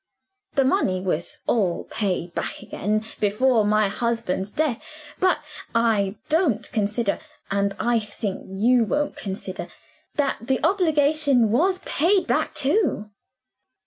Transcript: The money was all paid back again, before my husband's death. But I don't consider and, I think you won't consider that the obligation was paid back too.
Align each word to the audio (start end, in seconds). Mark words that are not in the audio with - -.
The 0.55 0.65
money 0.65 0.99
was 0.99 1.41
all 1.45 1.83
paid 1.83 2.33
back 2.33 2.63
again, 2.63 3.05
before 3.19 3.63
my 3.63 3.87
husband's 3.87 4.49
death. 4.49 4.83
But 5.19 5.41
I 5.75 6.15
don't 6.27 6.71
consider 6.71 7.19
and, 7.51 7.75
I 7.79 7.99
think 7.99 8.47
you 8.49 8.83
won't 8.83 9.15
consider 9.15 9.67
that 10.15 10.37
the 10.47 10.59
obligation 10.63 11.51
was 11.51 11.81
paid 11.85 12.25
back 12.25 12.55
too. 12.55 13.11